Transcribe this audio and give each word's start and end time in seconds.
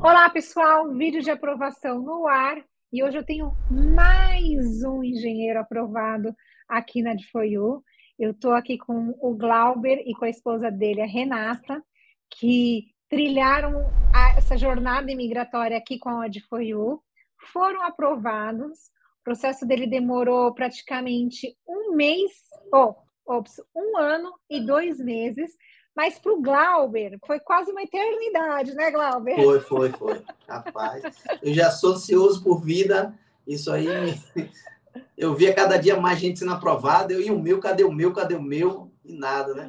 Olá, 0.00 0.30
pessoal, 0.30 0.88
vídeo 0.94 1.20
de 1.20 1.30
aprovação 1.30 2.00
no 2.00 2.28
ar. 2.28 2.64
E 2.92 3.02
hoje 3.02 3.18
eu 3.18 3.24
tenho 3.24 3.52
mais 3.68 4.84
um 4.84 5.02
engenheiro 5.02 5.58
aprovado 5.58 6.32
aqui 6.68 7.02
na 7.02 7.14
DFOIU. 7.14 7.82
Eu 8.16 8.30
estou 8.30 8.52
aqui 8.52 8.78
com 8.78 9.18
o 9.20 9.34
Glauber 9.34 10.00
e 10.06 10.14
com 10.14 10.24
a 10.24 10.30
esposa 10.30 10.70
dele, 10.70 11.02
a 11.02 11.06
Renata, 11.06 11.82
que 12.30 12.86
trilharam 13.08 13.90
essa 14.36 14.56
jornada 14.56 15.10
imigratória 15.10 15.76
aqui 15.76 15.98
com 15.98 16.20
a 16.20 16.28
DFOIU, 16.28 17.02
foram 17.52 17.82
aprovados. 17.82 18.78
O 19.20 19.24
processo 19.24 19.66
dele 19.66 19.86
demorou 19.88 20.54
praticamente 20.54 21.56
um 21.66 21.96
mês, 21.96 22.30
oh, 22.72 22.94
ops, 23.26 23.60
um 23.74 23.98
ano 23.98 24.32
e 24.48 24.60
dois 24.60 25.00
meses, 25.00 25.50
mas 25.98 26.16
para 26.16 26.32
o 26.32 26.40
Glauber 26.40 27.18
foi 27.26 27.40
quase 27.40 27.72
uma 27.72 27.82
eternidade, 27.82 28.72
né, 28.72 28.88
Glauber? 28.88 29.34
Foi, 29.34 29.58
foi, 29.58 29.90
foi. 29.90 30.22
Rapaz, 30.48 31.02
eu 31.42 31.52
já 31.52 31.72
sou 31.72 31.94
ansioso 31.94 32.40
por 32.40 32.60
vida. 32.60 33.12
Isso 33.44 33.68
aí, 33.72 33.84
eu 35.18 35.34
via 35.34 35.52
cada 35.52 35.76
dia 35.76 35.98
mais 35.98 36.20
gente 36.20 36.38
sendo 36.38 36.52
aprovada. 36.52 37.12
Eu 37.12 37.20
e 37.20 37.32
o 37.32 37.38
meu, 37.40 37.58
cadê 37.58 37.82
o 37.82 37.90
meu, 37.90 38.12
cadê 38.12 38.36
o 38.36 38.40
meu? 38.40 38.92
E 39.04 39.12
nada, 39.12 39.52
né? 39.56 39.68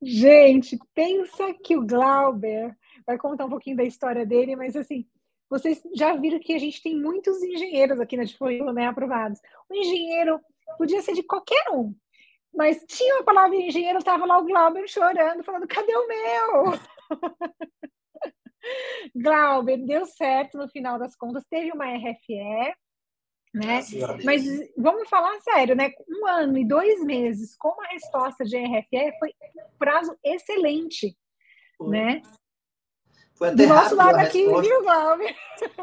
Gente, 0.00 0.78
pensa 0.94 1.52
que 1.62 1.76
o 1.76 1.86
Glauber 1.86 2.74
vai 3.06 3.18
contar 3.18 3.44
um 3.44 3.50
pouquinho 3.50 3.76
da 3.76 3.84
história 3.84 4.24
dele, 4.24 4.56
mas 4.56 4.74
assim, 4.74 5.04
vocês 5.50 5.82
já 5.94 6.16
viram 6.16 6.40
que 6.40 6.54
a 6.54 6.58
gente 6.58 6.82
tem 6.82 6.98
muitos 6.98 7.42
engenheiros 7.42 8.00
aqui 8.00 8.16
na 8.16 8.24
Difoio, 8.24 8.72
né, 8.72 8.86
aprovados. 8.86 9.38
O 9.68 9.74
engenheiro 9.74 10.40
podia 10.78 11.02
ser 11.02 11.12
de 11.12 11.22
qualquer 11.22 11.68
um, 11.72 11.94
mas 12.54 12.84
tinha 12.86 13.16
uma 13.16 13.24
palavra 13.24 13.56
engenheiro, 13.56 13.98
estava 13.98 14.26
lá 14.26 14.38
o 14.38 14.44
Glauber 14.44 14.86
chorando, 14.88 15.42
falando: 15.42 15.66
cadê 15.66 15.94
o 15.94 16.08
meu? 16.08 16.78
Glauber, 19.14 19.78
deu 19.78 20.06
certo 20.06 20.58
no 20.58 20.68
final 20.68 20.98
das 20.98 21.16
contas, 21.16 21.44
teve 21.50 21.72
uma 21.72 21.86
RFE, 21.86 22.74
né? 23.54 23.80
Mas 24.24 24.44
vamos 24.76 25.08
falar 25.08 25.38
sério, 25.40 25.74
né? 25.74 25.90
Um 26.08 26.26
ano 26.26 26.56
e 26.58 26.64
dois 26.64 27.04
meses 27.04 27.56
com 27.56 27.68
uma 27.68 27.88
resposta 27.88 28.44
de 28.44 28.56
RFE 28.56 29.18
foi 29.18 29.34
um 29.58 29.78
prazo 29.78 30.16
excelente, 30.24 31.16
foi. 31.76 31.90
né? 31.90 32.22
Foi 33.34 33.48
até 33.48 33.66
Do 33.66 33.68
nosso 33.68 33.96
lado 33.96 34.16
aqui, 34.16 34.44
viu, 34.44 34.82
Glauber? 34.82 35.34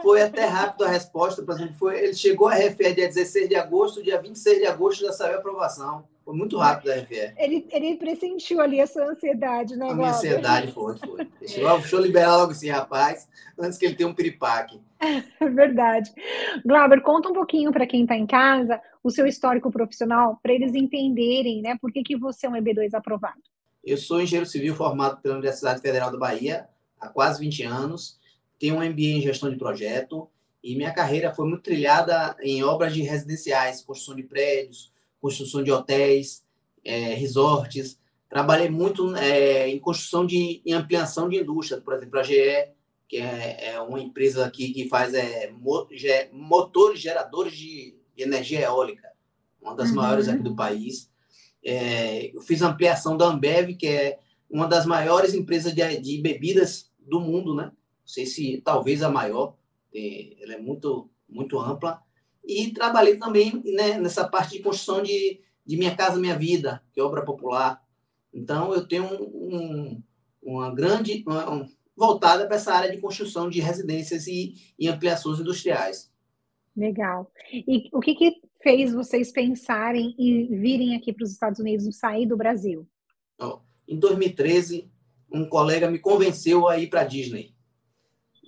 Foi 0.02 0.22
até 0.22 0.46
rápido 0.46 0.86
a 0.86 0.90
resposta, 0.90 1.42
por 1.42 1.56
exemplo, 1.56 1.74
foi, 1.76 2.00
ele 2.00 2.14
chegou 2.14 2.48
a 2.48 2.56
RFE 2.56 2.94
dia 2.94 3.08
16 3.08 3.50
de 3.50 3.56
agosto, 3.56 4.04
dia 4.04 4.22
26 4.22 4.60
de 4.60 4.66
agosto 4.66 5.02
já 5.02 5.12
saiu 5.12 5.36
a 5.36 5.38
aprovação. 5.40 6.04
Foi 6.24 6.36
muito 6.36 6.58
rápido 6.58 6.92
a 6.92 6.96
RFE. 6.96 7.34
Ele, 7.38 7.68
ele 7.72 7.98
pressentiu 7.98 8.62
ali 8.62 8.80
a 8.80 8.86
sua 8.86 9.06
ansiedade, 9.06 9.76
né, 9.76 9.90
A 9.90 9.96
minha 9.96 10.10
ansiedade 10.10 10.72
foi, 10.72 10.96
foi. 10.98 11.28
Deixa, 11.40 11.60
deixa 11.60 11.96
eu 11.96 12.02
liberar 12.02 12.38
logo 12.38 12.52
esse 12.52 12.70
rapaz, 12.70 13.28
antes 13.58 13.78
que 13.78 13.86
ele 13.86 13.96
tenha 13.96 14.08
um 14.08 14.14
piripaque. 14.14 14.80
Verdade. 15.40 16.12
Glauber, 16.64 17.02
conta 17.02 17.30
um 17.30 17.34
pouquinho 17.34 17.72
para 17.72 17.88
quem 17.88 18.04
está 18.04 18.16
em 18.16 18.28
casa 18.28 18.80
o 19.04 19.10
seu 19.10 19.26
histórico 19.26 19.72
profissional, 19.72 20.40
para 20.44 20.54
eles 20.54 20.76
entenderem, 20.76 21.62
né, 21.62 21.78
por 21.82 21.92
que, 21.92 22.04
que 22.04 22.18
você 22.18 22.46
é 22.46 22.50
um 22.50 22.54
EB2 22.54 22.94
aprovado. 22.94 23.42
Eu 23.84 23.98
sou 23.98 24.22
engenheiro 24.22 24.46
civil 24.46 24.76
formado 24.76 25.22
pela 25.22 25.36
Universidade 25.36 25.82
Federal 25.82 26.12
da 26.12 26.18
Bahia 26.18 26.68
há 27.00 27.08
quase 27.08 27.40
20 27.40 27.64
anos, 27.64 28.20
tenho 28.60 28.76
um 28.76 28.84
MBA 28.84 29.02
em 29.02 29.22
gestão 29.22 29.50
de 29.50 29.56
projeto 29.56 30.30
e 30.64 30.76
minha 30.76 30.92
carreira 30.92 31.34
foi 31.34 31.48
muito 31.48 31.64
trilhada 31.64 32.36
em 32.42 32.64
obras 32.64 32.94
de 32.94 33.02
residenciais, 33.02 33.82
construção 33.82 34.16
de 34.16 34.24
prédios, 34.24 34.92
construção 35.22 35.64
de 35.64 35.72
hotéis, 35.72 36.44
é, 36.84 37.14
resorts. 37.14 37.98
Trabalhei 38.30 38.70
muito 38.70 39.16
é, 39.16 39.70
em 39.70 39.80
construção 39.80 40.26
de 40.26 40.62
em 40.66 40.74
ampliação 40.74 41.30
de 41.30 41.38
indústria, 41.38 41.82
por 41.82 41.94
exemplo, 41.94 42.20
a 42.20 42.24
GE, 42.24 42.70
que 43.08 43.18
é, 43.18 43.72
é 43.72 43.82
uma 43.82 44.00
empresa 44.00 44.46
aqui 44.46 44.72
que 44.72 44.88
faz 44.88 45.14
é, 45.14 45.52
motores 46.32 47.00
geradores 47.00 47.56
de, 47.56 47.96
de 48.16 48.24
energia 48.24 48.62
eólica, 48.62 49.10
uma 49.62 49.76
das 49.76 49.90
uhum. 49.90 49.96
maiores 49.96 50.28
aqui 50.28 50.44
do 50.44 50.56
país. 50.56 51.10
É, 51.64 52.36
eu 52.36 52.42
fiz 52.42 52.62
ampliação 52.62 53.18
da 53.18 53.26
Ambev, 53.26 53.76
que 53.76 53.88
é 53.88 54.20
uma 54.50 54.68
das 54.68 54.86
maiores 54.86 55.34
empresas 55.34 55.74
de, 55.74 55.98
de 55.98 56.22
bebidas 56.22 56.89
do 57.10 57.20
mundo, 57.20 57.56
né? 57.56 57.66
Não 57.66 58.08
sei 58.08 58.26
se 58.26 58.62
talvez 58.64 59.04
a 59.04 59.10
maior, 59.10 59.56
é, 59.94 60.44
ela 60.44 60.54
é 60.54 60.58
muito, 60.58 61.10
muito 61.28 61.60
ampla. 61.60 62.02
E 62.46 62.72
trabalhei 62.72 63.18
também 63.18 63.62
né, 63.66 64.00
nessa 64.00 64.28
parte 64.28 64.58
de 64.58 64.64
construção 64.64 65.04
de, 65.04 65.42
de 65.66 65.78
Minha 65.78 65.96
Casa 65.96 66.20
Minha 66.20 66.38
Vida, 66.38 66.82
que 66.94 67.00
é 67.00 67.04
obra 67.04 67.24
popular. 67.24 67.84
Então, 68.34 68.74
eu 68.74 68.88
tenho 68.88 69.06
um, 69.06 69.56
um, 69.56 70.04
uma 70.42 70.74
grande. 70.74 71.24
Uma, 71.28 71.52
um, 71.52 71.70
voltada 72.00 72.48
para 72.48 72.56
essa 72.56 72.74
área 72.74 72.90
de 72.90 73.02
construção 73.02 73.50
de 73.50 73.60
residências 73.60 74.26
e, 74.26 74.54
e 74.80 74.88
ampliações 74.88 75.38
industriais. 75.38 76.10
Legal. 76.76 77.30
E 77.52 77.90
o 77.92 78.00
que, 78.00 78.16
que 78.16 78.42
fez 78.64 78.94
vocês 78.94 79.34
pensarem 79.34 80.16
e 80.18 80.46
virem 80.46 80.96
aqui 80.96 81.12
para 81.12 81.26
os 81.26 81.32
Estados 81.32 81.60
Unidos, 81.60 81.94
sair 81.98 82.26
do 82.26 82.38
Brasil? 82.38 82.88
Em 83.86 84.00
2013, 84.00 84.90
um 85.32 85.48
colega 85.48 85.90
me 85.90 86.00
convenceu 86.00 86.68
a 86.68 86.78
ir 86.78 86.88
para 86.88 87.04
Disney. 87.04 87.54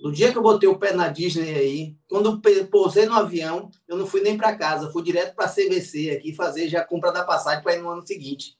No 0.00 0.10
dia 0.10 0.32
que 0.32 0.38
eu 0.38 0.42
botei 0.42 0.68
o 0.68 0.78
pé 0.78 0.92
na 0.92 1.08
Disney 1.08 1.54
aí, 1.54 1.96
quando 2.08 2.42
eu 2.44 2.66
pousei 2.66 3.06
no 3.06 3.14
avião, 3.14 3.70
eu 3.86 3.96
não 3.96 4.06
fui 4.06 4.20
nem 4.20 4.36
para 4.36 4.56
casa, 4.56 4.90
fui 4.90 5.02
direto 5.02 5.34
para 5.36 5.44
a 5.44 5.48
CVC 5.48 6.10
aqui 6.10 6.34
fazer 6.34 6.68
já 6.68 6.80
a 6.80 6.84
compra 6.84 7.12
da 7.12 7.22
passagem 7.22 7.62
para 7.62 7.76
ir 7.76 7.82
no 7.82 7.88
ano 7.88 8.04
seguinte 8.04 8.58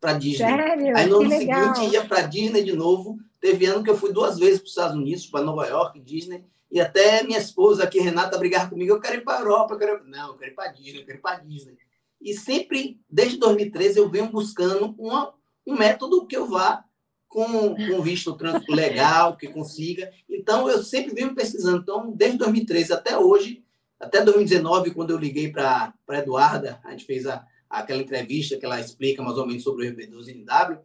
para 0.00 0.12
Disney. 0.12 0.46
Sério? 0.46 0.96
Aí 0.96 1.06
no 1.06 1.18
que 1.18 1.24
ano 1.24 1.38
legal. 1.38 1.74
seguinte 1.74 1.92
ia 1.92 2.04
para 2.04 2.22
Disney 2.22 2.62
de 2.62 2.74
novo. 2.74 3.18
Teve 3.40 3.66
ano 3.66 3.82
que 3.82 3.90
eu 3.90 3.96
fui 3.96 4.12
duas 4.12 4.38
vezes 4.38 4.58
para 4.58 4.64
os 4.64 4.70
Estados 4.70 4.96
Unidos, 4.96 5.26
para 5.26 5.44
Nova 5.44 5.66
York, 5.66 6.00
Disney, 6.00 6.44
e 6.70 6.80
até 6.80 7.22
minha 7.22 7.38
esposa 7.38 7.84
aqui, 7.84 8.00
Renata, 8.00 8.36
brigar 8.36 8.68
comigo, 8.68 8.92
eu 8.92 9.00
quero 9.00 9.16
ir 9.16 9.24
para 9.24 9.38
a 9.38 9.40
Europa, 9.40 9.74
eu 9.74 9.78
quero... 9.78 10.04
não, 10.04 10.28
eu 10.28 10.34
quero 10.34 10.50
ir 10.50 10.54
para 10.54 10.72
Disney, 10.72 11.00
eu 11.00 11.06
quero 11.06 11.18
ir 11.18 11.20
para 11.22 11.40
Disney. 11.40 11.78
E 12.20 12.34
sempre, 12.34 13.00
desde 13.08 13.38
2013, 13.38 13.98
eu 13.98 14.08
venho 14.08 14.26
buscando 14.26 14.94
uma, 14.98 15.32
um 15.66 15.76
método 15.76 16.26
que 16.26 16.36
eu 16.36 16.46
vá 16.46 16.84
com, 17.28 17.74
com 17.74 18.02
visto 18.02 18.36
legal, 18.68 19.36
que 19.36 19.48
consiga. 19.48 20.10
Então, 20.28 20.68
eu 20.68 20.82
sempre 20.82 21.14
venho 21.14 21.34
pesquisando. 21.34 21.82
Então, 21.82 22.10
desde 22.10 22.38
2013 22.38 22.92
até 22.92 23.18
hoje, 23.18 23.62
até 24.00 24.24
2019, 24.24 24.92
quando 24.92 25.10
eu 25.10 25.18
liguei 25.18 25.50
para 25.50 25.92
a 26.08 26.18
Eduarda, 26.18 26.80
a 26.82 26.90
gente 26.90 27.04
fez 27.04 27.26
a, 27.26 27.44
aquela 27.68 28.00
entrevista 28.00 28.56
que 28.56 28.64
ela 28.64 28.80
explica 28.80 29.22
mais 29.22 29.36
ou 29.36 29.46
menos 29.46 29.62
sobre 29.62 29.86
o 29.86 29.94
RB12NW, 29.94 30.78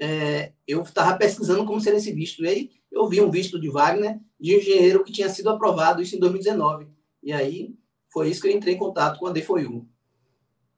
é, 0.00 0.52
eu 0.66 0.82
estava 0.82 1.16
pesquisando 1.16 1.64
como 1.66 1.80
seria 1.80 1.98
esse 1.98 2.12
visto. 2.12 2.42
E 2.42 2.48
aí, 2.48 2.70
eu 2.90 3.06
vi 3.06 3.20
um 3.20 3.30
visto 3.30 3.60
de 3.60 3.68
Wagner, 3.68 4.18
de 4.40 4.56
engenheiro 4.56 5.04
que 5.04 5.12
tinha 5.12 5.28
sido 5.28 5.50
aprovado 5.50 6.00
isso 6.00 6.16
em 6.16 6.18
2019. 6.18 6.86
E 7.22 7.32
aí, 7.32 7.74
foi 8.10 8.28
isso 8.28 8.40
que 8.40 8.48
eu 8.48 8.52
entrei 8.52 8.74
em 8.74 8.78
contato 8.78 9.18
com 9.18 9.26
a 9.26 9.32
D4U. 9.32 9.86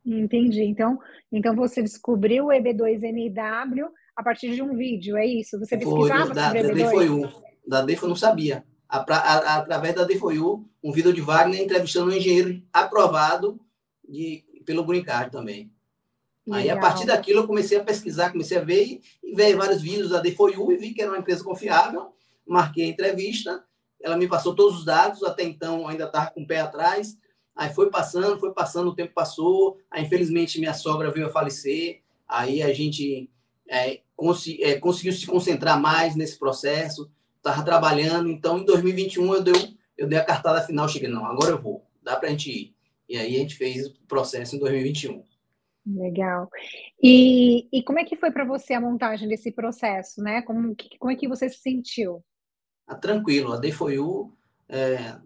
Entendi. 0.04 0.62
Então, 0.62 0.98
então 1.32 1.54
você 1.54 1.82
descobriu 1.82 2.46
o 2.46 2.48
EB2NW 2.48 3.88
a 4.16 4.22
partir 4.22 4.54
de 4.54 4.62
um 4.62 4.76
vídeo, 4.76 5.16
é 5.16 5.26
isso? 5.26 5.58
Você 5.58 5.76
pesquisava 5.76 6.26
foi, 6.26 6.34
da, 6.34 6.46
sobre 6.46 6.62
da 6.62 6.90
D2? 6.90 7.32
Da 7.66 8.06
não 8.06 8.16
sabia. 8.16 8.64
A, 8.88 8.98
a, 8.98 9.56
através 9.56 9.94
da 9.94 10.06
D4U, 10.06 10.64
um 10.82 10.92
vídeo 10.92 11.12
de 11.12 11.20
Wagner 11.20 11.60
entrevistando 11.60 12.10
um 12.10 12.14
engenheiro 12.14 12.62
aprovado 12.72 13.58
de, 14.08 14.44
pelo 14.64 14.84
Green 14.84 15.02
Card 15.02 15.32
também. 15.32 15.72
Legal. 16.46 16.60
Aí, 16.60 16.70
a 16.70 16.78
partir 16.78 17.06
daquilo, 17.06 17.40
eu 17.40 17.46
comecei 17.46 17.78
a 17.78 17.82
pesquisar, 17.82 18.30
comecei 18.30 18.58
a 18.58 18.62
ver 18.62 18.84
e, 18.84 19.02
e 19.22 19.34
ver 19.34 19.56
vários 19.56 19.80
vídeos 19.80 20.10
da 20.10 20.22
D4U 20.22 20.72
e 20.72 20.76
vi 20.76 20.92
que 20.92 21.00
era 21.00 21.10
uma 21.10 21.18
empresa 21.18 21.42
confiável. 21.42 22.12
Marquei 22.46 22.84
a 22.84 22.88
entrevista, 22.88 23.64
ela 24.00 24.16
me 24.16 24.28
passou 24.28 24.54
todos 24.54 24.80
os 24.80 24.84
dados, 24.84 25.24
até 25.24 25.42
então 25.42 25.88
ainda 25.88 26.04
estava 26.04 26.30
com 26.30 26.42
o 26.42 26.46
pé 26.46 26.60
atrás. 26.60 27.16
Aí 27.56 27.72
foi 27.72 27.88
passando, 27.88 28.38
foi 28.38 28.52
passando, 28.52 28.90
o 28.90 28.94
tempo 28.94 29.14
passou. 29.14 29.78
Aí, 29.90 30.04
infelizmente, 30.04 30.60
minha 30.60 30.74
sogra 30.74 31.10
veio 31.10 31.26
a 31.26 31.30
falecer. 31.30 32.02
Aí 32.28 32.62
a 32.62 32.72
gente 32.72 33.30
é, 33.68 34.00
é, 34.60 34.78
conseguiu 34.78 35.12
se 35.12 35.26
concentrar 35.26 35.80
mais 35.80 36.14
nesse 36.14 36.38
processo, 36.38 37.10
estava 37.36 37.62
trabalhando. 37.62 38.28
Então, 38.30 38.58
em 38.58 38.64
2021, 38.64 39.34
eu 39.34 39.42
dei, 39.42 39.76
eu 39.96 40.08
dei 40.08 40.18
a 40.18 40.24
cartada 40.24 40.62
final, 40.62 40.88
cheguei, 40.88 41.08
não, 41.08 41.24
agora 41.24 41.52
eu 41.52 41.60
vou, 41.60 41.84
dá 42.02 42.16
para 42.16 42.28
a 42.28 42.30
gente 42.30 42.50
ir. 42.50 42.74
E 43.08 43.16
aí 43.16 43.36
a 43.36 43.38
gente 43.38 43.56
fez 43.56 43.86
o 43.86 43.94
processo 44.06 44.56
em 44.56 44.58
2021. 44.58 45.22
Legal. 45.86 46.48
E, 47.02 47.68
e 47.70 47.82
como 47.82 47.98
é 47.98 48.04
que 48.04 48.16
foi 48.16 48.30
para 48.30 48.44
você 48.44 48.72
a 48.72 48.80
montagem 48.80 49.28
desse 49.28 49.52
processo, 49.52 50.22
né? 50.22 50.40
Como, 50.42 50.74
como 50.98 51.12
é 51.12 51.16
que 51.16 51.28
você 51.28 51.48
se 51.48 51.58
sentiu? 51.58 52.24
Ah, 52.86 52.94
tranquilo, 52.94 53.52
a 53.52 53.58
DFOU 53.58 54.32
é, 54.68 55.16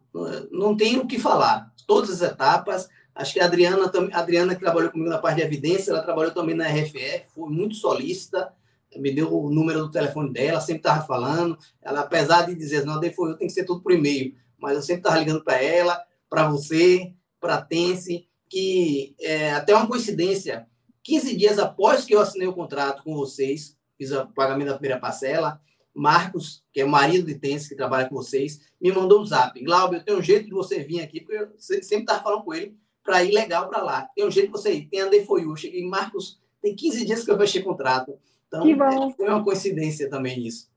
não 0.51 0.77
tem 0.77 0.99
o 0.99 1.07
que 1.07 1.19
falar. 1.19 1.73
Todas 1.87 2.11
as 2.11 2.33
etapas, 2.33 2.89
acho 3.19 3.35
que 3.35 3.41
a 3.41 3.47
Adriana, 3.47 3.91
a 4.13 4.19
Adriana 4.19 4.55
que 4.55 4.61
trabalhou 4.61 4.93
comigo 4.93 5.11
na 5.11 5.19
parte 5.19 5.39
de 5.39 5.43
evidência, 5.43 5.91
ela 5.91 6.03
trabalhou 6.03 6.33
também 6.33 6.55
na 6.55 6.69
RFE, 6.69 7.25
foi 7.35 7.51
muito 7.51 7.75
solícita, 7.75 8.53
me 8.97 9.13
deu 9.13 9.35
o 9.35 9.51
número 9.51 9.81
do 9.81 9.91
telefone 9.91 10.33
dela, 10.33 10.61
sempre 10.61 10.81
estava 10.81 11.05
falando. 11.05 11.59
Ela, 11.83 12.01
apesar 12.01 12.47
de 12.47 12.55
dizer, 12.55 12.85
não, 12.85 13.03
eu, 13.03 13.37
tem 13.37 13.49
que 13.49 13.53
ser 13.53 13.65
tudo 13.65 13.83
por 13.83 13.93
e-mail, 13.93 14.35
mas 14.57 14.77
eu 14.77 14.83
sempre 14.83 15.01
estava 15.01 15.19
ligando 15.19 15.43
para 15.43 15.61
ela, 15.61 16.01
para 16.31 16.49
você, 16.49 17.13
para 17.41 17.57
a 17.57 17.63
Tense, 17.63 18.27
que 18.49 19.15
é 19.21 19.51
até 19.51 19.75
uma 19.75 19.89
coincidência, 19.89 20.67
15 21.03 21.37
dias 21.37 21.59
após 21.59 22.05
que 22.05 22.15
eu 22.15 22.21
assinei 22.21 22.47
o 22.47 22.55
contrato 22.55 23.03
com 23.03 23.15
vocês, 23.15 23.77
fiz 23.97 24.13
o 24.13 24.27
pagamento 24.29 24.69
da 24.69 24.75
primeira 24.75 25.01
parcela, 25.01 25.61
Marcos, 25.93 26.63
que 26.73 26.81
é 26.81 26.85
o 26.85 26.89
marido 26.89 27.27
de 27.27 27.35
Tense, 27.35 27.69
que 27.69 27.75
trabalha 27.75 28.09
com 28.09 28.15
vocês, 28.15 28.61
me 28.81 28.93
mandou 28.93 29.21
um 29.21 29.27
zap. 29.27 29.61
Glauber, 29.63 29.97
eu 29.97 30.05
tenho 30.05 30.19
um 30.19 30.23
jeito 30.23 30.47
de 30.47 30.53
você 30.53 30.85
vir 30.85 31.01
aqui, 31.01 31.21
porque 31.21 31.37
eu 31.37 31.49
sempre 31.59 32.05
estava 32.05 32.23
falando 32.23 32.45
com 32.45 32.55
ele 32.55 32.79
para 33.09 33.25
ir 33.25 33.33
legal 33.33 33.71
para 33.71 33.83
lá. 33.83 34.07
Tem 34.15 34.27
um 34.27 34.31
jeito 34.31 34.49
de 34.49 34.53
você 34.53 34.75
ir. 34.75 34.87
Tem 34.87 35.01
a 35.01 35.07
Defoyu. 35.07 35.57
Cheguei, 35.57 35.83
Marcos, 35.89 36.39
tem 36.61 36.77
15 36.77 37.07
dias 37.07 37.25
que 37.25 37.31
eu 37.31 37.39
fechei 37.39 37.63
contrato. 37.63 38.19
Então, 38.47 38.69
é, 38.69 39.13
foi 39.15 39.29
uma 39.29 39.43
coincidência 39.43 40.11
também 40.11 40.47
isso. 40.47 40.71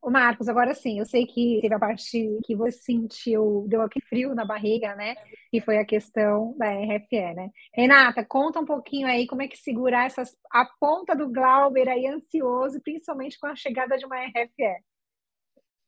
O 0.00 0.08
Marcos, 0.08 0.48
agora 0.48 0.72
sim, 0.74 1.00
eu 1.00 1.04
sei 1.04 1.26
que 1.26 1.58
teve 1.60 1.74
a 1.74 1.78
parte 1.80 2.38
que 2.44 2.54
você 2.54 2.78
sentiu, 2.78 3.64
deu 3.66 3.82
aqui 3.82 4.00
frio 4.00 4.32
na 4.32 4.44
barriga, 4.44 4.94
né? 4.94 5.16
Que 5.50 5.60
foi 5.60 5.78
a 5.78 5.84
questão 5.84 6.54
da 6.56 6.66
RFE, 6.66 7.34
né? 7.34 7.50
Renata, 7.74 8.24
conta 8.24 8.60
um 8.60 8.64
pouquinho 8.64 9.08
aí 9.08 9.26
como 9.26 9.42
é 9.42 9.48
que 9.48 9.56
segurar 9.56 10.06
essas, 10.06 10.36
a 10.52 10.64
ponta 10.78 11.16
do 11.16 11.28
Glauber 11.28 11.88
aí 11.88 12.06
ansioso, 12.06 12.80
principalmente 12.80 13.40
com 13.40 13.48
a 13.48 13.56
chegada 13.56 13.98
de 13.98 14.06
uma 14.06 14.24
RFE. 14.24 14.76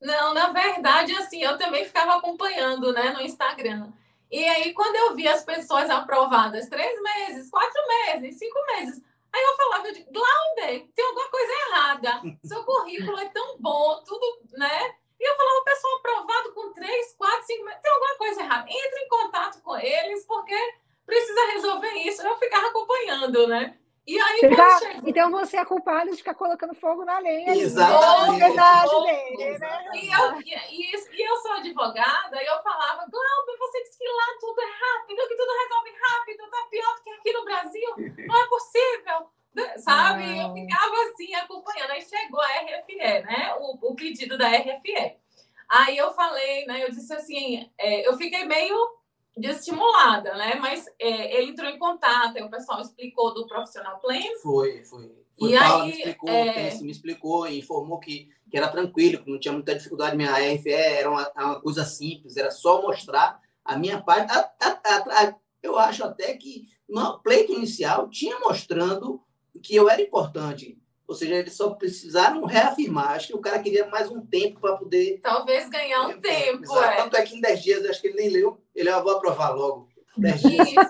Não, 0.01 0.35
na 0.35 0.49
verdade, 0.49 1.13
assim, 1.15 1.41
eu 1.41 1.57
também 1.57 1.85
ficava 1.85 2.17
acompanhando, 2.17 2.93
né, 2.93 3.13
no 3.13 3.21
Instagram. 3.21 3.93
E 4.31 4.45
aí, 4.45 4.73
quando 4.75 4.97
eu 4.97 5.15
vi 5.15 5.27
as 5.27 5.45
pessoas 5.45 5.89
aprovadas 5.89 6.69
três 6.69 7.01
meses, 7.01 7.51
quatro 7.51 7.83
meses, 7.87 8.39
cinco 8.39 8.59
meses, 8.67 9.03
Aí 9.33 9.43
eu 9.43 9.57
falava, 9.57 9.93
de 9.93 10.03
Glauber, 10.05 10.89
tem 10.95 11.05
alguma 11.05 11.29
coisa 11.29 11.53
errada. 11.53 12.23
Seu 12.43 12.65
currículo 12.65 13.19
é 13.19 13.29
tão 13.29 13.59
bom, 13.59 14.03
tudo, 14.05 14.41
né? 14.53 14.95
E 15.21 15.29
eu 15.29 15.37
falava, 15.37 15.65
pessoal 15.65 15.97
aprovado 15.99 16.53
com 16.55 16.73
três, 16.73 17.15
quatro, 17.15 17.45
cinco 17.45 17.65
meses, 17.65 17.81
tem 17.83 17.93
alguma 17.93 18.17
coisa 18.17 18.41
errada. 18.43 18.67
Entre 18.69 19.01
em 19.01 19.09
contato 19.09 19.61
com 19.63 19.77
eles, 19.77 20.25
porque 20.25 20.57
precisa 21.05 21.53
resolver 21.53 21.93
isso. 21.95 22.27
Eu 22.27 22.37
ficava 22.37 22.69
acompanhando, 22.69 23.47
né? 23.47 23.77
E 24.09 24.19
aí, 24.19 24.41
você 24.41 24.57
tá, 24.57 24.79
chegou... 24.79 25.03
Então 25.11 25.31
você 25.31 25.57
é 25.59 25.65
culpado 25.67 26.11
de 26.11 26.17
ficar 26.17 26.33
colocando 26.33 26.75
fogo 26.75 27.05
na 27.05 27.19
lenha. 27.19 27.55
Exatamente. 27.55 28.57
Né? 29.59 29.91
E 29.93 30.11
eu, 30.11 30.41
e, 30.41 30.97
e, 31.15 31.23
eu 31.23 31.37
sou 31.37 31.53
advogada, 31.53 32.43
e 32.43 32.47
eu 32.47 32.63
falava, 32.63 33.07
Glauber, 33.11 33.59
você 33.59 33.83
disse 33.83 33.99
que 33.99 34.09
lá 34.09 34.27
tudo 34.41 34.63
é 34.63 34.65
rápido, 34.65 35.29
que 35.29 35.37
tudo 35.37 35.53
resolve 35.63 35.91
rápido, 36.01 36.51
tá 36.51 36.67
pior 36.71 36.95
do 36.95 37.03
que 37.03 37.11
aqui 37.11 37.33
no 37.35 37.45
Brasil. 37.45 37.95
Não 38.27 38.43
é 38.43 38.49
possível. 38.49 39.31
Sabe? 39.79 40.25
Não. 40.25 40.49
Eu 40.49 40.55
ficava 40.55 40.95
assim, 41.11 41.35
acompanhando. 41.35 41.91
Aí 41.91 42.03
chegou 42.03 42.41
a 42.41 42.47
RFE, 42.47 42.97
né? 42.97 43.55
O, 43.59 43.91
o 43.91 43.95
pedido 43.95 44.28
da 44.39 44.49
RFE. 44.49 45.17
Aí 45.69 45.97
eu 45.99 46.13
falei, 46.13 46.65
né? 46.67 46.85
Eu 46.85 46.91
disse 46.91 47.13
assim, 47.13 47.69
é, 47.77 48.09
eu 48.09 48.17
fiquei 48.17 48.47
meio 48.47 48.75
desestimulada, 49.37 50.35
né? 50.35 50.55
Mas 50.57 50.87
é, 50.99 51.37
ele 51.37 51.51
entrou 51.51 51.69
em 51.69 51.79
contato, 51.79 52.37
aí 52.37 52.43
o 52.43 52.51
pessoal 52.51 52.81
explicou 52.81 53.35
do 53.35 53.47
profissional 53.47 53.99
pleno. 53.99 54.39
Foi, 54.43 54.85
foi. 54.85 55.13
foi 55.39 55.51
e 55.51 55.59
Paula 55.59 55.85
aí, 55.85 55.91
me 55.91 55.97
explicou, 55.97 56.31
é... 56.31 56.81
me 56.81 56.91
explicou 56.91 57.47
e 57.47 57.59
informou 57.59 58.01
que, 58.01 58.29
que 58.51 58.57
era 58.57 58.69
tranquilo, 58.69 59.23
que 59.23 59.31
não 59.31 59.39
tinha 59.39 59.53
muita 59.53 59.75
dificuldade. 59.75 60.17
Minha 60.17 60.33
RFE 60.33 60.73
era 60.73 61.11
uma, 61.11 61.31
uma 61.37 61.61
coisa 61.61 61.85
simples, 61.85 62.37
era 62.37 62.51
só 62.51 62.81
mostrar 62.83 63.41
a 63.65 63.77
minha 63.77 64.01
parte. 64.01 64.33
A, 64.33 64.51
a, 64.61 65.25
a, 65.25 65.35
eu 65.63 65.79
acho 65.79 66.05
até 66.05 66.35
que 66.37 66.67
no 66.89 67.19
pleito 67.21 67.53
inicial 67.53 68.09
tinha 68.09 68.39
mostrando 68.41 69.23
que 69.63 69.75
eu 69.77 69.89
era 69.89 70.01
importante. 70.01 70.79
Ou 71.09 71.15
seja, 71.15 71.37
eles 71.37 71.55
só 71.55 71.71
precisaram 71.71 72.45
reafirmar. 72.45 73.13
Acho 73.13 73.29
que 73.29 73.35
o 73.35 73.41
cara 73.41 73.59
queria 73.59 73.87
mais 73.87 74.11
um 74.11 74.21
tempo 74.21 74.61
para 74.61 74.77
poder. 74.77 75.21
Talvez 75.23 75.67
ganhar 75.71 76.07
um 76.07 76.11
é, 76.11 76.17
tempo. 76.19 76.79
É. 76.79 76.97
Tanto 76.97 77.17
é 77.17 77.23
que 77.23 77.35
em 77.35 77.41
10 77.41 77.63
dias, 77.63 77.87
acho 77.87 78.03
que 78.03 78.09
ele 78.09 78.19
nem 78.19 78.29
leu. 78.29 78.63
Ele, 78.75 78.91
eu 78.91 79.03
vou 79.03 79.13
aprovar 79.13 79.57
logo. 79.57 79.89
10 80.19 80.43
dias. 80.43 80.87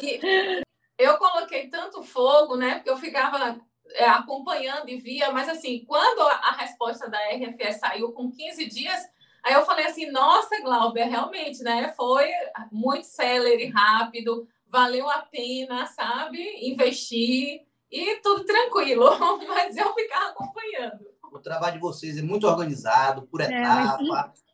E, 0.00 0.62
eu 0.96 1.16
coloquei 1.18 1.68
tanto 1.68 2.04
fogo, 2.04 2.56
né? 2.56 2.76
Porque 2.76 2.90
eu 2.90 2.96
ficava 2.98 3.60
é, 3.94 4.04
acompanhando 4.04 4.88
e 4.90 4.98
via, 4.98 5.32
mas 5.32 5.48
assim, 5.48 5.84
quando 5.86 6.20
a, 6.20 6.52
resposta 6.52 7.08
da 7.10 7.18
RFS 7.30 7.80
saiu 7.80 8.12
com 8.12 8.30
15 8.30 8.64
dias, 8.66 9.00
aí 9.42 9.54
eu 9.54 9.64
falei 9.64 9.86
assim: 9.86 10.08
nossa, 10.10 10.60
Glauber, 10.60 11.04
realmente, 11.04 11.64
né? 11.64 11.92
Foi 11.96 12.28
muito 12.70 13.06
célere, 13.06 13.66
rápido, 13.66 14.46
valeu 14.68 15.10
a 15.10 15.18
pena, 15.18 15.86
sabe? 15.86 16.68
Investir 16.68 17.66
e 17.90 18.16
tudo 18.20 18.44
tranquilo, 18.44 19.06
mas 19.48 19.76
eu 19.76 19.92
ficava 19.94 20.30
acompanhando. 20.30 21.06
O 21.32 21.38
trabalho 21.38 21.74
de 21.74 21.80
vocês 21.80 22.16
é 22.16 22.22
muito 22.22 22.46
organizado, 22.46 23.22
por 23.22 23.40
é, 23.40 23.44
etapa. 23.44 24.32
É, 24.34 24.48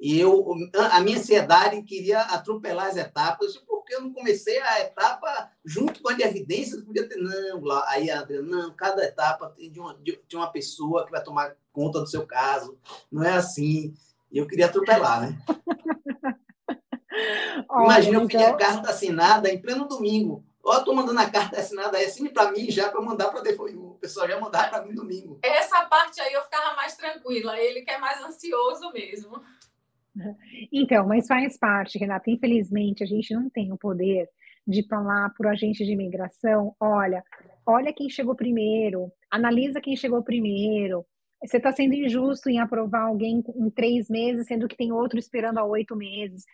e 0.00 0.20
eu, 0.20 0.44
a 0.92 1.00
minha 1.00 1.18
ansiedade 1.18 1.82
queria 1.82 2.20
atropelar 2.20 2.86
as 2.86 2.96
etapas, 2.96 3.56
porque 3.56 3.94
eu 3.94 4.02
não 4.02 4.12
comecei 4.12 4.60
a 4.60 4.80
etapa 4.80 5.50
junto 5.64 6.00
com 6.00 6.10
a 6.10 6.12
de 6.12 6.22
evidências, 6.22 6.82
podia 6.82 7.08
ter, 7.08 7.16
não, 7.16 7.60
aí 7.86 8.10
a 8.10 8.20
Adriana, 8.20 8.48
não, 8.48 8.74
cada 8.74 9.04
etapa 9.04 9.48
tem 9.50 9.70
de 9.70 9.80
uma, 9.80 9.94
de, 9.94 10.20
de 10.26 10.36
uma 10.36 10.50
pessoa 10.50 11.04
que 11.04 11.10
vai 11.10 11.22
tomar 11.22 11.56
conta 11.72 12.00
do 12.00 12.06
seu 12.06 12.26
caso, 12.26 12.78
não 13.10 13.22
é 13.24 13.32
assim. 13.32 13.94
E 14.30 14.38
eu 14.38 14.46
queria 14.46 14.66
atropelar, 14.66 15.20
né? 15.20 15.38
Imagina, 17.70 18.18
eu 18.18 18.26
pedir 18.26 18.36
a 18.36 18.50
então 18.50 18.58
carta 18.58 18.90
assinada 18.90 19.48
em 19.48 19.60
pleno 19.60 19.88
domingo. 19.88 20.44
Ó, 20.66 20.78
eu 20.78 20.84
tô 20.84 20.92
mandando 20.92 21.20
a 21.20 21.30
carta 21.30 21.60
assinada 21.60 21.96
aí, 21.96 22.06
assine 22.06 22.28
para 22.28 22.50
mim 22.50 22.68
já 22.72 22.90
para 22.90 23.00
mandar 23.00 23.28
para 23.28 23.40
o 23.40 23.94
pessoal 24.00 24.26
já 24.26 24.40
mandar 24.40 24.68
para 24.68 24.84
mim 24.84 24.92
domingo. 24.92 25.38
Essa 25.40 25.84
parte 25.84 26.20
aí 26.20 26.32
eu 26.32 26.42
ficava 26.42 26.74
mais 26.74 26.96
tranquila, 26.96 27.56
ele 27.56 27.82
que 27.82 27.90
é 27.92 27.98
mais 27.98 28.20
ansioso 28.20 28.92
mesmo. 28.92 29.40
Então, 30.72 31.06
mas 31.06 31.28
faz 31.28 31.56
parte, 31.56 31.98
Renata. 31.98 32.28
Infelizmente, 32.28 33.04
a 33.04 33.06
gente 33.06 33.32
não 33.32 33.48
tem 33.48 33.72
o 33.72 33.78
poder 33.78 34.28
de 34.66 34.82
falar 34.88 35.30
para 35.36 35.46
o 35.46 35.50
agente 35.50 35.84
de 35.84 35.92
imigração: 35.92 36.74
olha, 36.80 37.22
olha 37.64 37.92
quem 37.92 38.10
chegou 38.10 38.34
primeiro, 38.34 39.12
analisa 39.30 39.80
quem 39.80 39.94
chegou 39.94 40.20
primeiro. 40.24 41.06
Você 41.44 41.58
está 41.58 41.70
sendo 41.70 41.94
injusto 41.94 42.50
em 42.50 42.58
aprovar 42.58 43.02
alguém 43.02 43.44
em 43.54 43.70
três 43.70 44.10
meses, 44.10 44.48
sendo 44.48 44.66
que 44.66 44.76
tem 44.76 44.90
outro 44.90 45.16
esperando 45.16 45.58
há 45.58 45.64
oito 45.64 45.94
meses 45.94 46.44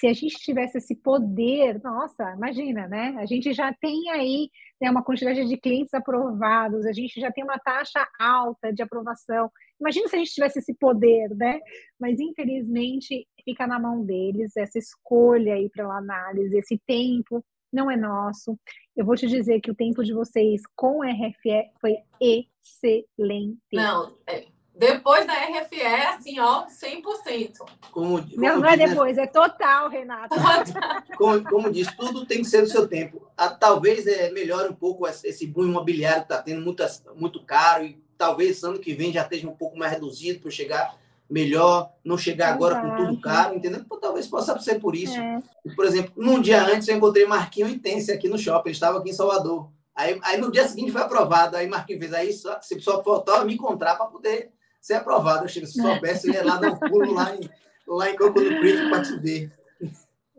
se 0.00 0.06
a 0.06 0.14
gente 0.14 0.38
tivesse 0.38 0.78
esse 0.78 0.96
poder, 0.96 1.78
nossa, 1.82 2.32
imagina, 2.32 2.88
né? 2.88 3.14
A 3.18 3.26
gente 3.26 3.52
já 3.52 3.70
tem 3.74 4.10
aí 4.10 4.50
né, 4.80 4.90
uma 4.90 5.04
quantidade 5.04 5.46
de 5.46 5.56
clientes 5.58 5.92
aprovados, 5.92 6.86
a 6.86 6.92
gente 6.92 7.20
já 7.20 7.30
tem 7.30 7.44
uma 7.44 7.58
taxa 7.58 8.08
alta 8.18 8.72
de 8.72 8.82
aprovação. 8.82 9.52
Imagina 9.78 10.08
se 10.08 10.16
a 10.16 10.18
gente 10.18 10.32
tivesse 10.32 10.58
esse 10.58 10.72
poder, 10.72 11.28
né? 11.36 11.60
Mas 12.00 12.18
infelizmente 12.18 13.28
fica 13.44 13.66
na 13.66 13.78
mão 13.78 14.02
deles 14.02 14.56
essa 14.56 14.78
escolha 14.78 15.52
aí 15.52 15.68
para 15.68 15.84
análise, 15.84 16.56
esse 16.56 16.80
tempo 16.86 17.44
não 17.70 17.90
é 17.90 17.96
nosso. 17.96 18.58
Eu 18.96 19.04
vou 19.04 19.16
te 19.16 19.26
dizer 19.26 19.60
que 19.60 19.70
o 19.70 19.74
tempo 19.74 20.02
de 20.02 20.14
vocês 20.14 20.62
com 20.74 21.02
RFE 21.02 21.70
foi 21.78 21.98
excelente. 22.18 23.58
Não, 23.70 24.16
é 24.26 24.46
depois 24.80 25.26
da 25.26 25.34
RFE, 25.34 25.82
assim, 25.82 26.40
ó, 26.40 26.64
100%. 26.66 27.58
Como, 27.92 28.22
como 28.22 28.28
não, 28.34 28.60
não 28.60 28.64
é 28.66 28.78
né? 28.78 28.88
depois, 28.88 29.14
né? 29.14 29.24
é 29.24 29.26
total, 29.26 29.90
Renato. 29.90 30.34
como, 31.18 31.44
como 31.44 31.70
diz, 31.70 31.86
tudo 31.94 32.24
tem 32.24 32.38
que 32.38 32.46
ser 32.46 32.62
no 32.62 32.66
seu 32.66 32.88
tempo. 32.88 33.30
Ah, 33.36 33.50
talvez 33.50 34.06
é, 34.06 34.30
melhore 34.30 34.70
um 34.70 34.74
pouco 34.74 35.06
esse 35.06 35.46
boom 35.46 35.64
imobiliário 35.64 36.22
que 36.22 36.32
está 36.32 36.40
tendo 36.42 36.62
muito, 36.62 36.82
muito 37.14 37.44
caro 37.44 37.84
e 37.84 38.02
talvez 38.16 38.64
ano 38.64 38.78
que 38.78 38.94
vem 38.94 39.12
já 39.12 39.20
esteja 39.20 39.46
um 39.46 39.54
pouco 39.54 39.78
mais 39.78 39.92
reduzido 39.92 40.40
para 40.40 40.50
chegar 40.50 40.96
melhor, 41.28 41.92
não 42.02 42.16
chegar 42.16 42.50
agora 42.50 42.78
Exato. 42.78 42.88
com 42.88 42.96
tudo 43.04 43.20
caro, 43.20 43.54
entendeu? 43.56 43.84
talvez 44.00 44.26
possa 44.26 44.58
ser 44.60 44.80
por 44.80 44.96
isso. 44.96 45.14
É. 45.14 45.42
Por 45.76 45.84
exemplo, 45.84 46.12
num 46.16 46.40
dia 46.40 46.64
antes 46.64 46.88
eu 46.88 46.96
encontrei 46.96 47.26
Marquinho 47.26 47.68
Intense 47.68 48.10
aqui 48.10 48.30
no 48.30 48.38
shopping, 48.38 48.70
ele 48.70 48.76
estava 48.76 48.98
aqui 48.98 49.10
em 49.10 49.12
Salvador. 49.12 49.70
Aí, 49.94 50.18
aí 50.22 50.40
no 50.40 50.50
dia 50.50 50.66
seguinte 50.66 50.90
foi 50.90 51.02
aprovado, 51.02 51.54
aí 51.54 51.68
Marquinhos 51.68 52.00
fez 52.00 52.14
aí, 52.14 52.32
só, 52.32 52.58
se 52.62 52.80
só 52.80 53.02
faltava 53.04 53.44
me 53.44 53.52
encontrar 53.52 53.96
para 53.96 54.06
poder 54.06 54.52
ser 54.80 54.94
aprovado. 54.94 55.44
Eu 55.44 55.48
se 55.48 55.66
soubesse, 55.66 56.28
eu 56.28 56.34
ia 56.34 56.44
lá 56.44 56.56
dar 56.56 56.72
um 56.72 56.78
pulo 56.78 57.12
lá 57.12 57.34
em, 57.34 57.40
lá 57.86 58.10
em 58.10 58.16
Coco 58.16 58.40
do 58.40 58.58
Creek 58.58 58.88
para 58.88 59.02
te 59.02 59.16
ver. 59.18 59.52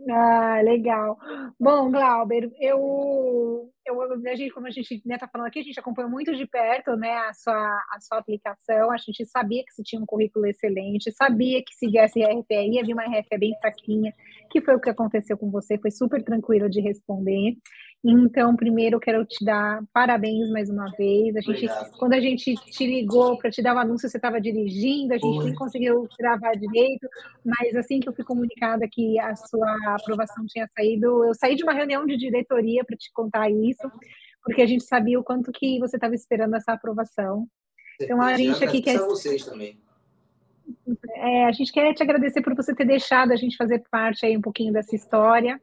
Ah, 0.10 0.62
legal. 0.64 1.18
Bom, 1.60 1.92
Glauber, 1.92 2.52
eu, 2.60 3.70
eu 3.86 4.02
a 4.02 4.36
gente, 4.36 4.52
como 4.52 4.66
a 4.66 4.72
gente 4.72 4.96
está 4.96 5.08
né, 5.08 5.18
tá 5.18 5.28
falando 5.28 5.48
aqui, 5.48 5.60
a 5.60 5.64
gente 5.64 5.80
acompanhou 5.80 6.10
muito 6.10 6.36
de 6.36 6.48
perto 6.48 6.96
né, 6.96 7.12
a, 7.18 7.34
sua, 7.34 7.56
a 7.56 8.00
sua 8.00 8.18
aplicação. 8.18 8.92
A 8.92 8.98
gente 8.98 9.24
sabia 9.26 9.64
que 9.64 9.72
você 9.72 9.84
tinha 9.84 10.02
um 10.02 10.06
currículo 10.06 10.48
excelente, 10.48 11.12
sabia 11.12 11.62
que 11.64 11.76
se 11.76 11.88
viesse 11.88 12.24
RFE, 12.24 12.72
ia 12.72 12.84
vir 12.84 12.94
uma 12.94 13.04
RFE 13.04 13.38
bem 13.38 13.54
fraquinha, 13.62 14.12
que 14.50 14.62
foi 14.62 14.76
o 14.76 14.80
que 14.80 14.90
aconteceu 14.90 15.38
com 15.38 15.52
você, 15.52 15.78
foi 15.78 15.92
super 15.92 16.24
tranquilo 16.24 16.68
de 16.68 16.82
responder. 16.82 17.56
Então, 18.04 18.56
primeiro, 18.56 18.96
eu 18.96 19.00
quero 19.00 19.24
te 19.26 19.46
dar 19.46 19.84
parabéns 19.94 20.50
mais 20.50 20.70
uma 20.70 20.90
vez. 20.98 21.36
A 21.36 21.42
gente, 21.42 21.68
quando 22.00 22.14
a 22.14 22.20
gente 22.20 22.56
te 22.56 22.86
ligou 22.88 23.38
para 23.38 23.52
te 23.52 23.62
dar 23.62 23.74
o 23.74 23.78
um 23.78 23.80
anúncio, 23.80 24.10
você 24.10 24.18
estava 24.18 24.42
dirigindo, 24.42 25.14
a 25.14 25.18
gente 25.18 25.38
Oi. 25.38 25.46
nem 25.46 25.54
conseguiu 25.54 26.10
gravar 26.18 26.54
direito, 26.54 27.08
mas 27.46 27.76
assim 27.76 28.00
que 28.00 28.10
eu 28.10 28.14
fui 28.14 28.26
comunicada 28.26 28.88
que 28.92 29.20
a 29.20 29.36
sua 29.36 29.96
aprovação 29.96 30.44
tinha 30.48 30.66
saído, 30.68 31.26
eu 31.26 31.36
saí 31.36 31.56
de 31.56 31.64
uma 31.64 31.74
reunião 31.74 32.04
de 32.06 32.18
diretoria 32.18 32.84
para 32.84 32.98
te 32.98 33.12
contar 33.14 33.52
isso, 33.52 33.92
porque 34.44 34.64
a 34.64 34.68
gente 34.68 34.84
sabia 34.84 35.20
o 35.20 35.24
quanto 35.24 35.52
que 35.52 35.78
você 35.78 35.98
estava 35.98 36.16
esperando 36.16 36.56
essa 36.56 36.74
aprovação. 36.74 37.48
Então, 38.02 38.20
a 38.20 38.36
gente 38.36 38.64
aqui 38.64 38.82
quer. 38.82 38.98
vocês 38.98 39.46
também. 39.46 39.78
É, 41.18 41.46
a 41.46 41.52
gente 41.52 41.72
quer 41.72 41.94
te 41.94 42.02
agradecer 42.02 42.42
por 42.42 42.56
você 42.56 42.74
ter 42.74 42.86
deixado 42.86 43.32
a 43.32 43.36
gente 43.36 43.56
fazer 43.58 43.84
parte 43.92 44.26
aí 44.26 44.36
um 44.36 44.42
pouquinho 44.42 44.74
dessa 44.74 44.96
história. 44.96 45.62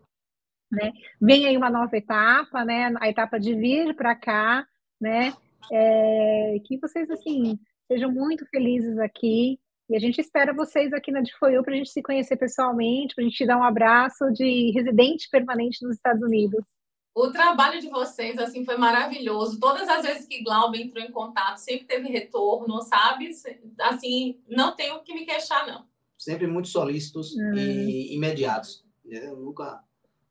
Né? 0.71 0.93
Vem 1.21 1.47
aí 1.47 1.57
uma 1.57 1.71
nova 1.71 1.97
etapa, 1.97 2.65
né? 2.65 2.93
A 3.01 3.09
etapa 3.09 3.39
de 3.39 3.55
vir 3.55 3.95
para 3.95 4.15
cá, 4.15 4.67
né? 5.01 5.33
É, 5.73 6.61
que 6.65 6.79
vocês 6.79 7.11
assim 7.11 7.59
Sejam 7.91 8.13
muito 8.13 8.45
felizes 8.47 8.99
aqui. 8.99 9.59
E 9.89 9.97
a 9.97 9.99
gente 9.99 10.21
espera 10.21 10.53
vocês 10.53 10.93
aqui 10.93 11.11
na 11.11 11.23
Difoiu 11.23 11.63
para 11.65 11.73
a 11.73 11.77
gente 11.77 11.89
se 11.89 12.03
conhecer 12.03 12.37
pessoalmente, 12.37 13.15
para 13.15 13.25
a 13.25 13.27
gente 13.27 13.39
te 13.39 13.47
dar 13.47 13.57
um 13.57 13.63
abraço 13.63 14.31
de 14.33 14.71
residente 14.73 15.31
permanente 15.31 15.83
nos 15.83 15.97
Estados 15.97 16.23
Unidos. 16.23 16.63
O 17.15 17.31
trabalho 17.33 17.81
de 17.81 17.89
vocês 17.89 18.39
assim 18.39 18.67
foi 18.67 18.77
maravilhoso. 18.77 19.59
Todas 19.59 19.89
as 19.89 20.03
vezes 20.03 20.27
que 20.27 20.45
Glauber 20.45 20.83
entrou 20.83 21.03
em 21.03 21.11
contato, 21.11 21.57
sempre 21.57 21.87
teve 21.87 22.09
retorno, 22.11 22.83
sabe? 22.83 23.31
Assim, 23.81 24.39
não 24.47 24.77
tenho 24.77 24.97
o 24.97 25.03
que 25.03 25.15
me 25.15 25.25
queixar, 25.25 25.67
não. 25.67 25.87
Sempre 26.19 26.47
muito 26.47 26.69
solícitos 26.69 27.35
hum. 27.35 27.55
e 27.55 28.15
imediatos. 28.15 28.85
Eu 29.07 29.37
nunca 29.37 29.83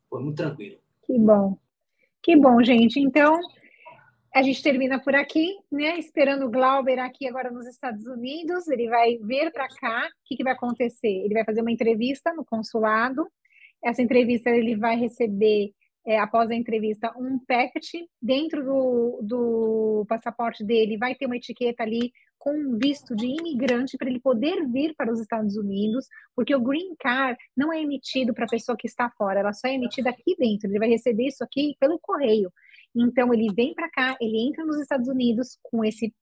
foi 0.10 0.24
muito 0.24 0.38
tranquilo. 0.38 0.78
Que 1.04 1.18
bom. 1.18 1.58
Que 2.22 2.36
bom, 2.36 2.62
gente. 2.64 3.00
Então, 3.00 3.40
a 4.34 4.42
gente 4.42 4.62
termina 4.62 5.00
por 5.00 5.16
aqui, 5.16 5.56
né? 5.72 5.98
Esperando 5.98 6.46
o 6.46 6.52
Glauber 6.52 7.00
aqui 7.00 7.28
agora 7.28 7.50
nos 7.50 7.66
Estados 7.66 8.06
Unidos. 8.06 8.68
Ele 8.68 8.88
vai 8.90 9.18
vir 9.18 9.52
para 9.52 9.68
cá. 9.68 10.08
O 10.08 10.12
que, 10.26 10.36
que 10.36 10.44
vai 10.44 10.54
acontecer? 10.54 11.08
Ele 11.08 11.34
vai 11.34 11.44
fazer 11.44 11.62
uma 11.62 11.72
entrevista 11.72 12.34
no 12.34 12.46
consulado. 12.46 13.28
Essa 13.84 14.02
entrevista 14.02 14.50
ele 14.50 14.76
vai 14.76 14.96
receber, 14.96 15.72
é, 16.06 16.20
após 16.20 16.50
a 16.52 16.56
entrevista, 16.56 17.12
um 17.18 17.40
packet. 17.48 17.86
Dentro 18.22 18.64
do, 18.64 19.20
do 19.24 20.06
passaporte 20.08 20.64
dele 20.64 20.98
vai 20.98 21.16
ter 21.16 21.26
uma 21.26 21.38
etiqueta 21.38 21.84
ali 21.84 22.12
com 22.48 22.54
um 22.54 22.78
visto 22.78 23.14
de 23.14 23.26
imigrante 23.26 23.98
para 23.98 24.10
ele 24.10 24.22
poder 24.22 24.66
vir 24.68 24.96
para 24.96 25.12
os 25.12 25.20
Estados 25.20 25.58
Unidos, 25.58 26.08
porque 26.34 26.56
o 26.56 26.62
green 26.62 26.96
card 26.98 27.38
não 27.58 27.74
é 27.74 27.82
emitido 27.82 28.34
para 28.34 28.46
a 28.46 28.50
pessoa 28.50 28.78
que 28.78 28.88
está 28.88 29.10
fora, 29.18 29.42
ela 29.42 29.52
só 29.52 29.68
é 29.68 29.74
emitida 29.74 30.12
aqui 30.12 30.34
dentro. 30.40 30.70
Ele 30.70 30.80
vai 30.80 30.88
receber 30.88 31.28
isso 31.28 31.44
aqui 31.44 31.76
pelo 31.78 32.00
correio. 32.00 32.50
Então, 32.96 33.34
ele 33.34 33.54
vem 33.54 33.74
para 33.74 33.90
cá, 33.90 34.16
ele 34.22 34.48
entra 34.48 34.64
nos 34.64 34.80
Estados 34.80 35.10
Unidos 35.10 35.60
com 35.62 35.84
esse 35.84 36.16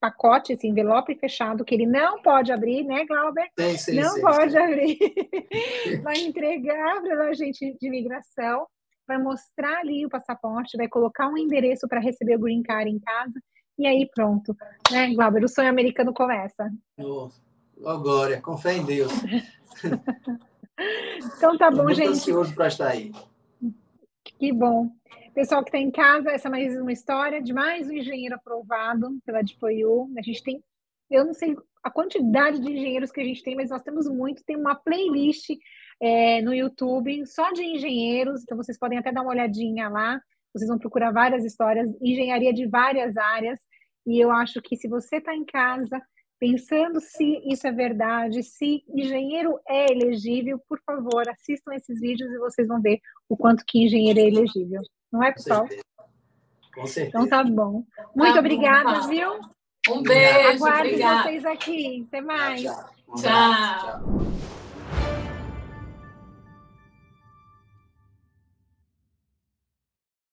pacote, 0.00 0.52
esse 0.52 0.66
envelope 0.66 1.14
fechado, 1.14 1.64
que 1.64 1.76
ele 1.76 1.86
não 1.86 2.20
pode 2.22 2.50
abrir, 2.50 2.82
né, 2.82 3.04
Glauber? 3.06 3.48
Sim, 3.56 3.78
sim, 3.78 4.00
não 4.00 4.14
sim, 4.14 4.20
pode 4.20 4.58
abrir. 4.58 4.98
vai 6.02 6.18
entregar 6.18 7.00
para 7.02 7.26
a 7.26 7.28
agente 7.28 7.76
de 7.80 7.86
imigração, 7.86 8.66
vai 9.06 9.18
mostrar 9.18 9.78
ali 9.78 10.04
o 10.04 10.10
passaporte, 10.10 10.76
vai 10.76 10.88
colocar 10.88 11.28
um 11.28 11.38
endereço 11.38 11.86
para 11.86 12.00
receber 12.00 12.34
o 12.34 12.40
green 12.40 12.64
card 12.64 12.90
em 12.90 12.98
casa, 12.98 13.40
e 13.78 13.86
aí 13.86 14.08
pronto. 14.14 14.56
Né, 14.90 15.14
Glauber? 15.14 15.44
O 15.44 15.48
sonho 15.48 15.68
americano 15.68 16.12
começa. 16.12 16.70
Oh, 16.98 17.28
oh 17.80 17.98
Glória, 17.98 18.40
com 18.40 18.56
fé 18.56 18.76
em 18.76 18.84
Deus. 18.84 19.12
então 21.36 21.56
tá 21.56 21.70
bom, 21.70 21.84
muito 21.84 21.96
gente. 21.96 22.10
ansioso 22.10 22.54
para 22.54 22.68
estar 22.68 22.88
aí. 22.88 23.12
Que 24.38 24.52
bom. 24.52 24.90
Pessoal 25.34 25.62
que 25.62 25.68
está 25.68 25.78
em 25.78 25.90
casa, 25.90 26.30
essa 26.30 26.48
é 26.48 26.50
mais 26.50 26.80
uma 26.80 26.92
história 26.92 27.40
de 27.40 27.52
mais 27.52 27.88
um 27.88 27.92
engenheiro 27.92 28.34
aprovado 28.34 29.18
pela 29.24 29.42
DPOU. 29.42 30.10
A 30.18 30.22
gente 30.22 30.42
tem, 30.42 30.62
eu 31.08 31.24
não 31.24 31.32
sei 31.32 31.56
a 31.82 31.90
quantidade 31.90 32.60
de 32.60 32.72
engenheiros 32.72 33.12
que 33.12 33.20
a 33.20 33.24
gente 33.24 33.42
tem, 33.42 33.54
mas 33.54 33.70
nós 33.70 33.82
temos 33.82 34.08
muito. 34.08 34.44
Tem 34.44 34.56
uma 34.56 34.74
playlist 34.74 35.50
é, 36.00 36.42
no 36.42 36.54
YouTube 36.54 37.26
só 37.26 37.52
de 37.52 37.64
engenheiros, 37.64 38.42
então 38.42 38.56
vocês 38.56 38.78
podem 38.78 38.98
até 38.98 39.12
dar 39.12 39.22
uma 39.22 39.30
olhadinha 39.30 39.88
lá. 39.88 40.20
Vocês 40.54 40.68
vão 40.68 40.78
procurar 40.78 41.12
várias 41.12 41.44
histórias, 41.44 41.88
engenharia 42.00 42.52
de 42.52 42.66
várias 42.66 43.16
áreas. 43.16 43.60
E 44.06 44.18
eu 44.22 44.30
acho 44.30 44.60
que 44.62 44.76
se 44.76 44.88
você 44.88 45.16
está 45.16 45.34
em 45.34 45.44
casa 45.44 46.00
pensando 46.40 47.00
se 47.00 47.42
isso 47.52 47.66
é 47.66 47.72
verdade, 47.72 48.42
se 48.44 48.84
engenheiro 48.88 49.58
é 49.68 49.90
elegível, 49.90 50.60
por 50.68 50.78
favor, 50.86 51.28
assistam 51.28 51.74
esses 51.74 52.00
vídeos 52.00 52.30
e 52.30 52.38
vocês 52.38 52.68
vão 52.68 52.80
ver 52.80 53.00
o 53.28 53.36
quanto 53.36 53.64
que 53.66 53.84
engenheiro 53.84 54.20
é 54.20 54.28
elegível. 54.28 54.80
Não 55.12 55.22
é, 55.22 55.32
pessoal? 55.32 55.66
Com 56.74 56.86
certeza. 56.86 57.08
Então 57.08 57.28
tá 57.28 57.42
bom. 57.42 57.84
Muito 58.14 58.34
Tá 58.34 58.38
obrigada, 58.40 59.00
bom, 59.00 59.08
viu? 59.08 59.30
Um 59.90 60.02
beijo, 60.02 60.64
Aguardo 60.64 60.88
obrigada. 60.88 61.22
vocês 61.22 61.44
aqui. 61.44 62.04
Até 62.06 62.20
mais. 62.20 62.62
Tchau. 62.62 62.90
Tchau. 63.16 63.22
tchau. 63.22 64.67